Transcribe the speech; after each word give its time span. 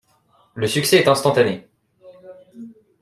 Le 0.55 0.65
succès 0.65 0.97
est 0.97 1.07
instantané. 1.07 1.67